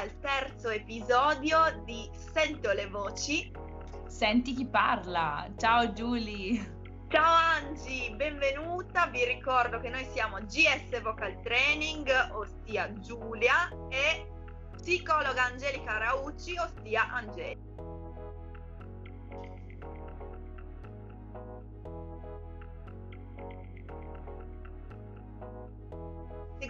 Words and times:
Al 0.00 0.18
terzo 0.20 0.70
episodio 0.70 1.58
di 1.84 2.08
Sento 2.32 2.72
le 2.72 2.86
voci. 2.86 3.52
Senti 4.06 4.54
chi 4.54 4.64
parla. 4.64 5.46
Ciao 5.58 5.92
Giulia. 5.92 6.64
Ciao 7.08 7.34
Angi, 7.34 8.10
benvenuta. 8.16 9.08
Vi 9.08 9.22
ricordo 9.26 9.78
che 9.78 9.90
noi 9.90 10.06
siamo 10.06 10.38
GS 10.38 11.02
Vocal 11.02 11.42
Training, 11.42 12.08
ossia 12.32 12.90
Giulia, 13.00 13.68
e 13.90 14.26
psicologa 14.74 15.44
Angelica 15.44 15.98
Raucci, 15.98 16.54
ossia 16.56 17.12
Angelica. 17.12 17.99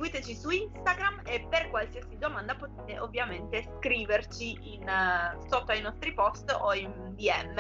Seguiteci 0.01 0.35
su 0.35 0.49
Instagram 0.49 1.21
e 1.27 1.47
per 1.51 1.69
qualsiasi 1.69 2.17
domanda 2.17 2.55
potete 2.55 2.99
ovviamente 2.99 3.63
scriverci 3.77 4.75
in, 4.75 4.89
uh, 4.89 5.47
sotto 5.47 5.73
ai 5.73 5.83
nostri 5.83 6.15
post 6.15 6.51
o 6.59 6.73
in 6.73 7.15
DM. 7.15 7.55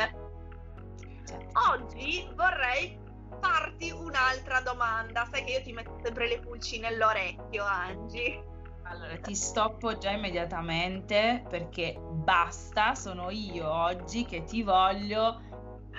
Certo. 1.26 1.60
Oggi 1.70 2.26
vorrei 2.34 2.98
farti 3.40 3.90
un'altra 3.90 4.60
domanda. 4.62 5.28
Sai 5.30 5.44
che 5.44 5.52
io 5.52 5.62
ti 5.62 5.72
metto 5.72 5.98
sempre 6.02 6.28
le 6.28 6.40
pulci 6.40 6.78
nell'orecchio, 6.78 7.62
Angi. 7.62 8.42
Allora, 8.84 9.16
ti 9.18 9.34
stoppo 9.34 9.98
già 9.98 10.10
immediatamente 10.10 11.44
perché 11.48 11.96
basta, 12.00 12.94
sono 12.94 13.30
io 13.30 13.70
oggi 13.70 14.24
che 14.24 14.44
ti 14.44 14.62
voglio 14.62 15.42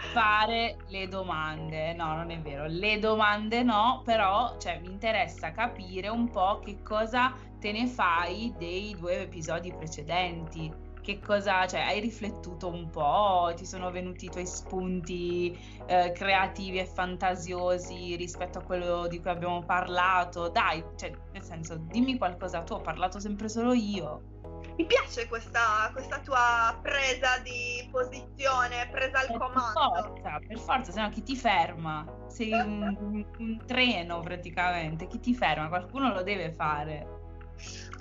fare 0.02 0.78
le 0.88 1.08
domande. 1.08 1.94
No, 1.94 2.16
non 2.16 2.32
è 2.32 2.40
vero, 2.40 2.66
le 2.68 3.00
domande 3.00 3.64
no, 3.64 4.02
però 4.04 4.58
cioè, 4.58 4.80
mi 4.80 4.90
interessa 4.90 5.52
capire 5.52 6.10
un 6.10 6.30
po' 6.30 6.60
che 6.60 6.82
cosa 6.82 7.34
te 7.60 7.72
ne 7.72 7.88
fai 7.88 8.54
dei 8.58 8.96
due 8.98 9.22
episodi 9.22 9.72
precedenti. 9.74 10.90
Che 11.02 11.20
cosa, 11.20 11.66
cioè, 11.66 11.82
hai 11.82 12.00
riflettuto 12.00 12.68
un 12.68 12.90
po'? 12.92 13.52
Ti 13.56 13.66
sono 13.66 13.90
venuti 13.90 14.26
i 14.26 14.30
tuoi 14.30 14.46
spunti 14.46 15.58
eh, 15.88 16.12
creativi 16.12 16.78
e 16.78 16.86
fantasiosi 16.86 18.16
rispetto 18.16 18.60
a 18.60 18.64
quello 18.64 19.08
di 19.08 19.20
cui 19.20 19.32
abbiamo 19.32 19.64
parlato? 19.64 20.50
Dai, 20.50 20.84
cioè, 20.96 21.12
nel 21.32 21.42
senso, 21.42 21.78
dimmi 21.78 22.18
qualcosa 22.20 22.62
tu, 22.62 22.74
ho 22.74 22.82
parlato 22.82 23.20
sempre 23.20 23.50
solo 23.50 23.74
io. 23.74 24.41
Mi 24.78 24.86
piace 24.86 25.28
questa, 25.28 25.90
questa, 25.92 26.20
tua 26.20 26.78
presa 26.82 27.38
di 27.40 27.88
posizione, 27.92 28.88
presa 28.90 29.20
al 29.20 29.38
comando. 29.38 29.92
Per 29.92 30.04
forza, 30.04 30.40
per 30.48 30.60
forza, 30.60 30.92
se 30.92 31.02
no 31.02 31.10
chi 31.10 31.24
ti 31.24 31.36
ferma? 31.36 32.06
Sei 32.28 32.52
un, 32.54 32.98
un, 33.00 33.26
un, 33.38 33.66
treno 33.66 34.20
praticamente, 34.22 35.08
chi 35.08 35.20
ti 35.20 35.36
ferma? 35.36 35.68
Qualcuno 35.68 36.14
lo 36.14 36.24
deve 36.24 36.54
fare. 36.54 37.06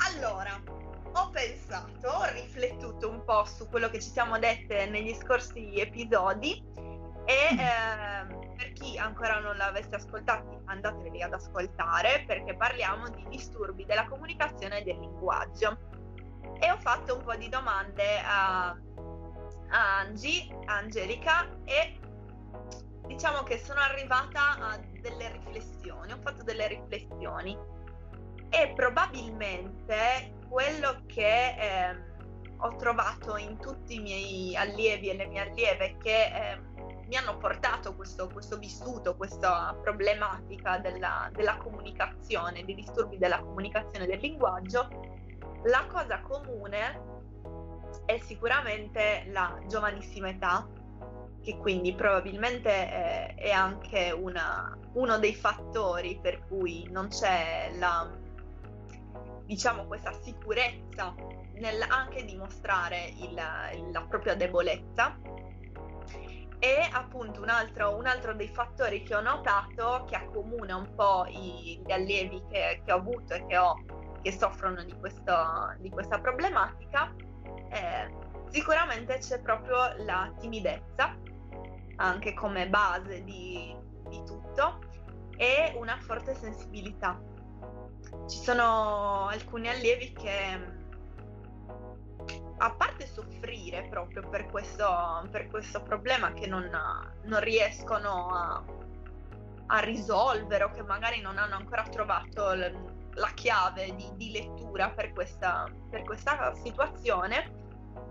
Allora, 0.08 0.60
ho 1.12 1.30
pensato, 1.30 2.08
ho 2.08 2.24
riflettuto 2.32 3.10
un 3.10 3.24
po' 3.24 3.44
su 3.44 3.68
quello 3.68 3.90
che 3.90 4.00
ci 4.00 4.10
siamo 4.10 4.38
dette 4.38 4.86
negli 4.86 5.14
scorsi 5.14 5.74
episodi 5.74 6.62
e 7.24 7.32
eh, 7.32 8.50
per 8.56 8.72
chi 8.72 8.96
ancora 8.96 9.40
non 9.40 9.56
l'avesse 9.56 9.96
ascoltati 9.96 10.56
andateli 10.66 11.22
ad 11.22 11.32
ascoltare 11.32 12.24
perché 12.26 12.54
parliamo 12.54 13.08
di 13.10 13.24
disturbi 13.28 13.84
della 13.84 14.06
comunicazione 14.06 14.78
e 14.78 14.82
del 14.82 14.98
linguaggio 14.98 15.78
e 16.60 16.70
ho 16.70 16.76
fatto 16.78 17.16
un 17.16 17.24
po' 17.24 17.34
di 17.36 17.48
domande 17.48 18.20
a, 18.20 18.68
a 18.68 19.98
Angie, 19.98 20.46
Angelica 20.66 21.48
e 21.64 21.98
diciamo 23.06 23.42
che 23.42 23.58
sono 23.58 23.80
arrivata 23.80 24.58
a 24.58 24.80
delle 25.00 25.32
riflessioni, 25.32 26.12
ho 26.12 26.18
fatto 26.20 26.44
delle 26.44 26.68
riflessioni. 26.68 27.58
E 28.52 28.72
probabilmente 28.74 30.34
quello 30.48 31.02
che 31.06 31.54
eh, 31.56 31.96
ho 32.58 32.76
trovato 32.76 33.36
in 33.36 33.58
tutti 33.58 33.94
i 33.94 34.00
miei 34.00 34.56
allievi 34.56 35.08
e 35.08 35.16
le 35.16 35.26
mie 35.26 35.40
allieve 35.40 35.96
che 35.98 36.24
eh, 36.24 36.60
mi 37.06 37.16
hanno 37.16 37.38
portato 37.38 37.94
questo, 37.96 38.28
questo 38.28 38.58
vissuto, 38.58 39.16
questa 39.16 39.76
problematica 39.82 40.78
della, 40.78 41.28
della 41.32 41.56
comunicazione, 41.56 42.64
dei 42.64 42.74
disturbi 42.74 43.18
della 43.18 43.40
comunicazione 43.40 44.06
del 44.06 44.20
linguaggio, 44.20 45.09
la 45.64 45.86
cosa 45.86 46.20
comune 46.20 47.18
è 48.06 48.18
sicuramente 48.18 49.24
la 49.28 49.58
giovanissima 49.66 50.28
età, 50.28 50.66
che 51.42 51.56
quindi 51.58 51.94
probabilmente 51.94 52.70
è, 52.70 53.34
è 53.36 53.50
anche 53.50 54.10
una, 54.10 54.76
uno 54.94 55.18
dei 55.18 55.34
fattori 55.34 56.18
per 56.20 56.46
cui 56.46 56.86
non 56.90 57.08
c'è 57.08 57.72
la, 57.78 58.10
diciamo, 59.44 59.86
questa 59.86 60.12
sicurezza 60.22 61.14
nel 61.54 61.82
anche 61.82 62.24
dimostrare 62.24 63.12
il, 63.16 63.34
la 63.34 64.06
propria 64.08 64.34
debolezza. 64.34 65.18
E 66.62 66.88
appunto 66.92 67.40
un 67.40 67.48
altro, 67.48 67.96
un 67.96 68.06
altro, 68.06 68.34
dei 68.34 68.48
fattori 68.48 69.02
che 69.02 69.14
ho 69.14 69.22
notato 69.22 70.04
che 70.06 70.16
accomuna 70.16 70.76
un 70.76 70.94
po' 70.94 71.24
gli 71.26 71.90
allievi 71.90 72.42
che, 72.50 72.82
che 72.84 72.92
ho 72.92 72.96
avuto 72.96 73.32
e 73.32 73.46
che 73.46 73.56
ho 73.56 73.74
che 74.22 74.32
soffrono 74.32 74.82
di, 74.84 74.94
questo, 74.98 75.74
di 75.78 75.90
questa 75.90 76.18
problematica, 76.18 77.14
eh, 77.70 78.14
sicuramente 78.50 79.18
c'è 79.18 79.40
proprio 79.40 79.76
la 80.04 80.32
timidezza, 80.38 81.16
anche 81.96 82.34
come 82.34 82.68
base 82.68 83.22
di, 83.24 83.74
di 84.08 84.22
tutto, 84.24 84.80
e 85.36 85.74
una 85.76 85.98
forte 86.00 86.34
sensibilità. 86.34 87.18
Ci 88.28 88.38
sono 88.38 89.28
alcuni 89.28 89.68
allievi 89.68 90.12
che 90.12 90.78
a 92.58 92.70
parte 92.74 93.06
soffrire 93.06 93.86
proprio 93.88 94.28
per 94.28 94.46
questo, 94.50 95.26
per 95.30 95.48
questo 95.48 95.82
problema 95.82 96.32
che 96.32 96.46
non, 96.46 96.70
non 97.22 97.40
riescono 97.40 98.28
a, 98.28 98.62
a, 99.66 99.78
risolvere 99.80 100.64
o 100.64 100.70
che 100.70 100.82
magari 100.82 101.22
non 101.22 101.38
hanno 101.38 101.56
ancora 101.56 101.84
trovato 101.84 102.52
la 103.20 103.30
chiave 103.34 103.94
di, 103.94 104.10
di 104.16 104.32
lettura 104.32 104.90
per 104.90 105.12
questa, 105.12 105.70
per 105.88 106.02
questa 106.02 106.52
situazione. 106.56 107.58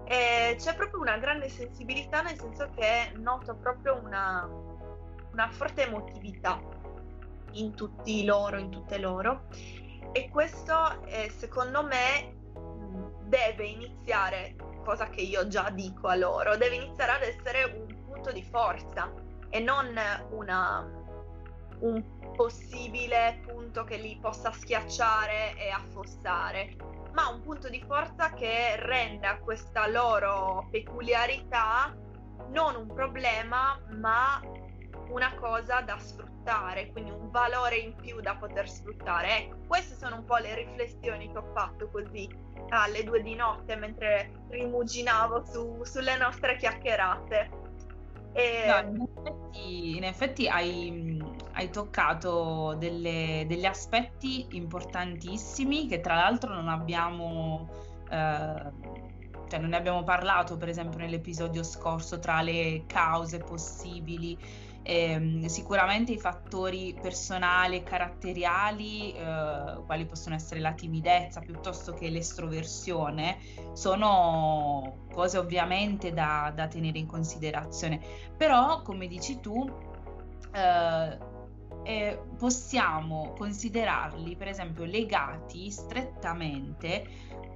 E 0.05 0.55
c'è 0.57 0.75
proprio 0.75 1.01
una 1.01 1.17
grande 1.17 1.49
sensibilità 1.49 2.21
nel 2.21 2.39
senso 2.39 2.69
che 2.75 3.11
noto 3.15 3.55
proprio 3.55 3.99
una, 4.03 4.47
una 5.31 5.49
forte 5.51 5.83
emotività 5.83 6.59
in 7.51 7.75
tutti 7.75 8.23
loro, 8.23 8.57
in 8.57 8.69
tutte 8.69 8.97
loro 8.97 9.47
e 10.11 10.29
questo 10.29 11.03
eh, 11.05 11.29
secondo 11.29 11.83
me 11.83 12.37
deve 13.25 13.65
iniziare, 13.65 14.55
cosa 14.83 15.09
che 15.09 15.21
io 15.21 15.47
già 15.47 15.69
dico 15.69 16.07
a 16.07 16.15
loro, 16.15 16.57
deve 16.57 16.75
iniziare 16.75 17.11
ad 17.11 17.21
essere 17.21 17.63
un 17.63 18.05
punto 18.05 18.31
di 18.31 18.43
forza 18.43 19.11
e 19.49 19.59
non 19.59 19.87
una, 20.31 21.07
un 21.79 22.03
possibile 22.35 23.39
punto 23.45 23.83
che 23.83 23.97
li 23.97 24.17
possa 24.21 24.51
schiacciare 24.51 25.55
e 25.57 25.69
affossare, 25.69 26.75
ma 27.13 27.27
un 27.29 27.41
punto 27.41 27.69
di 27.69 27.83
forza 27.85 28.33
che 28.33 28.75
renda 28.77 29.39
questa 29.39 29.87
loro 29.87 30.67
peculiarità 30.71 31.95
non 32.51 32.75
un 32.75 32.93
problema, 32.93 33.79
ma 33.89 34.41
una 35.09 35.33
cosa 35.35 35.81
da 35.81 35.97
sfruttare, 35.99 36.91
quindi 36.91 37.11
un 37.11 37.29
valore 37.29 37.77
in 37.77 37.95
più 37.95 38.21
da 38.21 38.35
poter 38.35 38.69
sfruttare. 38.69 39.37
Ecco, 39.37 39.57
queste 39.67 39.95
sono 39.95 40.17
un 40.17 40.25
po' 40.25 40.37
le 40.37 40.55
riflessioni 40.55 41.31
che 41.31 41.37
ho 41.37 41.51
fatto 41.53 41.89
così 41.89 42.29
alle 42.69 43.03
due 43.03 43.21
di 43.21 43.35
notte 43.35 43.75
mentre 43.75 44.31
rimuginavo 44.49 45.43
su, 45.45 45.83
sulle 45.83 46.17
nostre 46.17 46.57
chiacchierate. 46.57 47.49
E... 48.33 48.63
No, 48.67 48.79
in 48.79 49.07
effetti, 49.07 49.97
in 49.97 50.03
effetti 50.03 50.47
hai, 50.47 50.91
hai 51.59 51.69
toccato 51.69 52.75
delle, 52.77 53.43
degli 53.45 53.65
aspetti 53.65 54.47
importantissimi 54.51 55.87
che 55.87 55.99
tra 55.99 56.15
l'altro 56.15 56.53
non 56.53 56.69
abbiamo, 56.69 57.69
eh, 58.09 58.71
cioè 59.49 59.59
non 59.59 59.69
ne 59.69 59.75
abbiamo 59.75 60.03
parlato 60.03 60.55
per 60.55 60.69
esempio 60.69 60.99
nell'episodio 60.99 61.63
scorso 61.63 62.17
tra 62.19 62.41
le 62.41 62.85
cause 62.87 63.39
possibili 63.39 64.37
eh, 64.83 65.43
sicuramente 65.47 66.13
i 66.13 66.17
fattori 66.17 66.97
personali 66.99 67.75
e 67.75 67.83
caratteriali, 67.83 69.11
eh, 69.11 69.83
quali 69.85 70.05
possono 70.05 70.35
essere 70.35 70.61
la 70.61 70.71
timidezza 70.71 71.41
piuttosto 71.41 71.93
che 71.93 72.09
l'estroversione, 72.09 73.37
sono 73.73 75.05
cose 75.11 75.37
ovviamente 75.37 76.13
da, 76.13 76.53
da 76.55 76.67
tenere 76.67 76.97
in 76.97 77.05
considerazione. 77.05 77.99
Però, 78.37 78.81
come 78.81 79.07
dici 79.07 79.41
tu, 79.41 79.69
eh, 80.53 81.17
eh, 81.89 82.19
possiamo 82.37 83.33
considerarli, 83.35 84.35
per 84.35 84.47
esempio, 84.47 84.85
legati 84.85 85.71
strettamente 85.71 87.03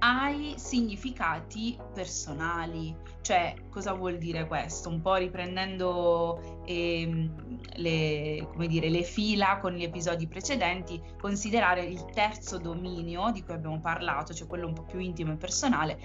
ai 0.00 0.54
significati 0.56 1.78
personali. 1.94 2.96
Cioè, 3.20 3.54
cosa 3.70 3.92
vuol 3.92 4.18
dire 4.18 4.48
questo? 4.48 4.88
Un 4.88 5.00
po' 5.00 5.14
riprendendo 5.14 6.62
ehm, 6.66 7.60
le, 7.76 8.48
dire, 8.66 8.90
le 8.90 9.02
fila 9.04 9.58
con 9.58 9.72
gli 9.72 9.84
episodi 9.84 10.26
precedenti, 10.26 11.00
considerare 11.20 11.84
il 11.84 12.04
terzo 12.06 12.58
dominio 12.58 13.30
di 13.30 13.44
cui 13.44 13.54
abbiamo 13.54 13.78
parlato, 13.78 14.34
cioè 14.34 14.48
quello 14.48 14.66
un 14.66 14.74
po' 14.74 14.82
più 14.82 14.98
intimo 14.98 15.32
e 15.32 15.36
personale, 15.36 15.98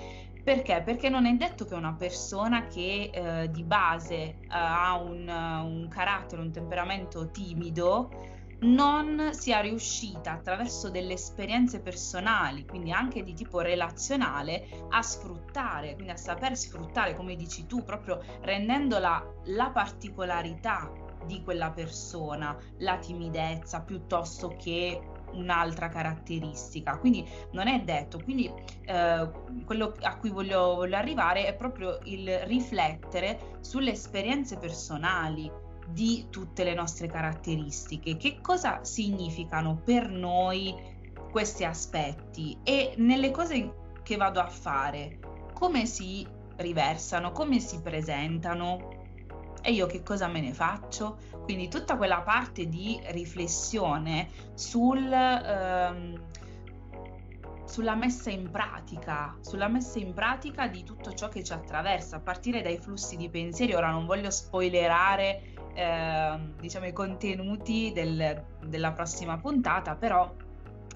perché? 0.50 0.82
Perché 0.84 1.10
non 1.10 1.28
è 1.28 1.34
detto 1.36 1.64
che 1.66 1.76
una 1.76 1.94
persona 1.94 2.66
che 2.66 3.12
eh, 3.14 3.52
di 3.52 3.64
base 3.64 4.16
eh, 4.16 4.38
ha 4.48 5.00
un, 5.00 5.28
un, 5.28 5.88
carattere, 5.88 6.42
un 6.42 6.52
temperamento 6.52 7.30
timido, 7.30 8.10
non 8.62 9.30
sia 9.32 9.60
riuscita 9.60 10.32
attraverso 10.32 10.90
delle 10.90 11.14
esperienze 11.14 11.82
personali, 11.82 12.66
quindi 12.66 12.92
anche 12.92 13.22
di 13.22 13.36
tipo 13.36 13.60
relazionale, 13.60 14.66
a 14.90 15.04
sfruttare, 15.04 15.94
quindi 15.94 16.14
a 16.14 16.18
saper 16.18 16.58
sfruttare, 16.58 17.16
come 17.16 17.36
dici 17.36 17.68
tu, 17.68 17.84
proprio 17.84 18.20
rendendola 18.42 19.24
la 19.46 19.70
particolarità 19.70 20.92
di 21.28 21.44
quella 21.44 21.70
persona, 21.70 22.58
la 22.80 22.98
timidezza 22.98 23.82
piuttosto 23.82 24.56
che 24.58 25.00
un'altra 25.34 25.90
caratteristica. 25.90 26.98
Quindi 26.98 27.28
non 27.52 27.68
è 27.68 27.80
detto. 27.82 28.20
Quindi 28.24 28.52
eh, 28.86 29.30
quello 29.66 29.94
a 30.02 30.18
cui 30.18 30.30
voglio, 30.30 30.76
voglio 30.76 30.96
arrivare 30.96 31.46
è 31.46 31.56
proprio 31.56 32.00
il 32.04 32.40
riflettere 32.46 33.58
sulle 33.62 33.92
esperienze 33.92 34.58
personali 34.58 35.52
di 35.88 36.28
tutte 36.30 36.64
le 36.64 36.74
nostre 36.74 37.08
caratteristiche. 37.08 38.18
Che 38.18 38.40
cosa 38.42 38.84
significano 38.84 39.82
per 39.84 40.10
noi 40.10 40.76
questi 41.32 41.64
aspetti 41.64 42.58
e 42.64 42.94
nelle 42.98 43.32
cose 43.32 43.74
che 44.04 44.18
vado 44.18 44.40
a 44.40 44.48
fare, 44.48 45.20
come 45.54 45.86
si 45.86 46.26
riversano, 46.58 47.32
come 47.32 47.60
si 47.60 47.82
presentano 47.82 48.99
e 49.62 49.72
io 49.72 49.88
che 49.88 50.04
cosa 50.04 50.28
me 50.28 50.42
ne 50.42 50.54
faccio? 50.54 51.18
Quindi 51.44 51.68
tutta 51.68 51.98
quella 51.98 52.22
parte 52.22 52.68
di 52.68 53.00
riflessione 53.08 54.30
sul, 54.54 55.12
ehm, 55.12 56.22
sulla 57.66 57.96
messa 57.96 58.30
in 58.30 58.50
pratica, 58.50 59.38
sulla 59.42 59.68
messa 59.68 60.00
in 60.00 60.14
pratica 60.14 60.68
di 60.68 60.84
tutto 60.84 61.14
ciò 61.14 61.28
che 61.28 61.44
ci 61.44 61.54
attraversa, 61.54 62.18
a 62.18 62.20
partire 62.20 62.62
dai 62.62 62.78
flussi 62.78 63.16
di 63.16 63.30
pensieri. 63.30 63.74
Ora 63.74 63.92
non 63.92 64.06
voglio 64.06 64.30
spoilerare 64.30 65.42
eh, 65.74 66.40
diciamo, 66.60 66.88
i 66.88 66.94
contenuti 66.94 67.92
del, 67.94 68.46
della 68.66 68.92
prossima 68.92 69.38
puntata, 69.38 69.96
però 69.96 70.34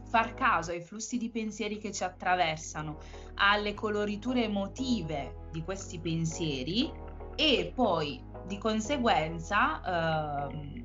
far 0.05 0.35
caso 0.35 0.71
ai 0.71 0.81
flussi 0.81 1.17
di 1.17 1.29
pensieri 1.29 1.79
che 1.79 1.91
ci 1.91 2.03
attraversano, 2.03 2.97
alle 3.35 3.73
coloriture 3.73 4.43
emotive 4.43 5.47
di 5.51 5.63
questi 5.63 5.99
pensieri 5.99 6.91
e 7.35 7.71
poi 7.73 8.23
di 8.45 8.57
conseguenza 8.57 10.49
eh, 10.49 10.83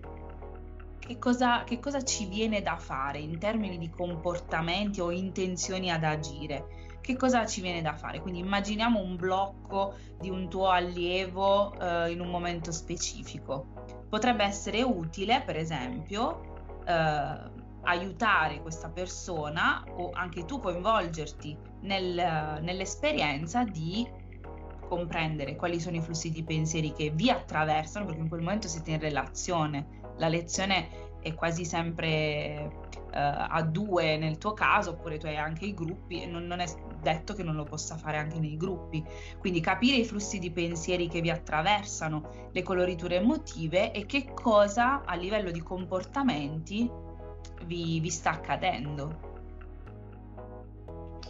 che, 0.99 1.19
cosa, 1.19 1.65
che 1.65 1.79
cosa 1.79 2.03
ci 2.03 2.27
viene 2.27 2.63
da 2.63 2.77
fare 2.77 3.19
in 3.19 3.39
termini 3.39 3.79
di 3.79 3.91
comportamenti 3.91 5.01
o 5.01 5.11
intenzioni 5.11 5.91
ad 5.91 6.05
agire 6.05 6.87
che 7.09 7.17
cosa 7.17 7.47
ci 7.47 7.63
viene 7.63 7.81
da 7.81 7.95
fare? 7.95 8.21
Quindi 8.21 8.41
immaginiamo 8.41 9.01
un 9.01 9.17
blocco 9.17 9.95
di 10.21 10.29
un 10.29 10.51
tuo 10.51 10.69
allievo 10.69 11.73
eh, 11.81 12.11
in 12.11 12.21
un 12.21 12.29
momento 12.29 12.71
specifico. 12.71 13.65
Potrebbe 14.11 14.45
essere 14.45 14.83
utile, 14.83 15.41
per 15.41 15.57
esempio, 15.57 16.81
eh, 16.85 17.51
aiutare 17.85 18.61
questa 18.61 18.91
persona 18.91 19.83
o 19.97 20.11
anche 20.13 20.45
tu 20.45 20.61
coinvolgerti 20.61 21.57
nel, 21.81 22.59
nell'esperienza 22.61 23.65
di 23.65 24.07
comprendere 24.89 25.55
quali 25.55 25.79
sono 25.79 25.97
i 25.97 26.01
flussi 26.01 26.31
di 26.31 26.43
pensieri 26.43 26.93
che 26.93 27.11
vi 27.11 27.31
attraversano, 27.31 28.07
perché 28.07 28.21
in 28.21 28.29
quel 28.29 28.41
momento 28.41 28.67
siete 28.67 28.91
in 28.91 28.99
relazione. 28.99 29.87
La 30.17 30.29
lezione 30.29 31.07
è 31.21 31.35
quasi 31.35 31.65
sempre 31.65 32.71
uh, 32.95 33.11
a 33.13 33.63
due 33.63 34.17
nel 34.17 34.39
tuo 34.39 34.55
caso, 34.55 34.91
oppure 34.91 35.19
tu 35.19 35.27
hai 35.27 35.37
anche 35.37 35.67
i 35.67 35.75
gruppi 35.75 36.23
e 36.23 36.27
non, 36.27 36.47
non, 36.47 36.61
è 36.61 36.67
detto 37.01 37.35
che 37.35 37.43
non 37.43 37.55
lo 37.55 37.65
possa 37.65 37.97
fare 37.97 38.17
anche 38.17 38.41
nei 38.41 38.57
gruppi. 38.57 39.05
Quindi 39.39 39.61
capire 39.61 39.97
i 39.97 40.05
flussi 40.05 40.39
di 40.39 40.51
pensieri 40.51 41.09
che 41.09 41.21
vi 41.21 41.31
attraversano, 41.31 42.49
le 42.51 42.63
coloriture 42.63 43.17
emotive 43.17 43.93
e 43.93 44.07
che 44.07 44.33
cosa 44.33 45.05
a 45.05 45.15
livello 45.15 45.51
di 45.51 45.61
comportamenti 45.61 46.91
vi, 47.65 48.01
vi 48.01 48.11
sta 48.11 48.31
accadendo. 48.31 49.28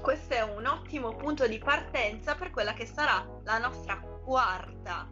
Questo 0.00 0.34
è 0.34 0.42
un 0.42 0.64
ottimo 0.66 1.14
punto 1.16 1.46
di 1.46 1.58
partenza 1.58 2.34
per 2.34 2.50
quella 2.50 2.72
che 2.72 2.86
sarà 2.86 3.26
la 3.44 3.58
nostra 3.58 3.98
quarta 3.98 5.10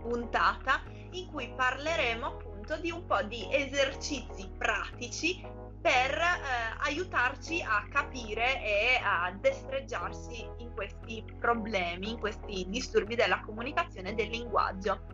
puntata 0.00 0.82
in 1.10 1.30
cui 1.30 1.52
parleremo 1.54 2.26
appunto 2.26 2.76
di 2.76 2.90
un 2.90 3.04
po' 3.06 3.22
di 3.22 3.46
esercizi 3.50 4.50
pratici 4.56 5.42
per 5.80 6.12
eh, 6.12 6.76
aiutarci 6.84 7.60
a 7.60 7.86
capire 7.90 8.62
e 8.62 9.00
a 9.02 9.30
destreggiarsi 9.38 10.48
in 10.58 10.72
questi 10.72 11.22
problemi, 11.38 12.10
in 12.10 12.18
questi 12.18 12.64
disturbi 12.68 13.16
della 13.16 13.40
comunicazione 13.40 14.10
e 14.10 14.14
del 14.14 14.30
linguaggio. 14.30 15.06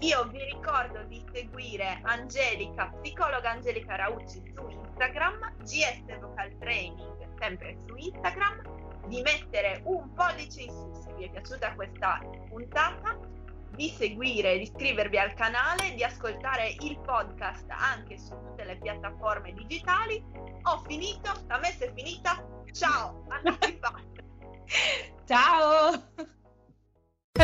Io 0.00 0.24
vi 0.28 0.42
ricordo 0.44 1.02
di 1.04 1.22
seguire 1.32 2.00
Angelica, 2.02 2.92
psicologa 3.00 3.50
Angelica 3.50 3.96
Raucci 3.96 4.42
su 4.54 4.66
Instagram, 4.68 5.56
GS 5.62 6.18
Vocal 6.18 6.56
Training 6.58 7.13
sempre 7.44 7.76
su 7.86 7.94
Instagram, 7.94 9.06
di 9.06 9.20
mettere 9.20 9.82
un 9.84 10.12
pollice 10.14 10.62
in 10.62 10.70
su 10.70 11.02
se 11.02 11.12
vi 11.14 11.24
è 11.24 11.30
piaciuta 11.30 11.74
questa 11.74 12.20
puntata 12.48 13.18
di 13.74 13.90
seguire, 13.90 14.56
di 14.56 14.62
iscrivervi 14.62 15.18
al 15.18 15.34
canale, 15.34 15.94
di 15.94 16.02
ascoltare 16.02 16.74
il 16.80 16.98
podcast 17.00 17.66
anche 17.68 18.18
su 18.18 18.30
tutte 18.30 18.64
le 18.64 18.78
piattaforme 18.78 19.52
digitali. 19.52 20.24
Ho 20.62 20.82
finito, 20.86 21.32
la 21.48 21.58
messa 21.58 21.84
è 21.84 21.92
finita. 21.92 22.42
Ciao, 22.72 23.26
andate 23.28 23.68
in 23.68 23.78
pace. 23.78 24.24
Ciao. 25.26 26.32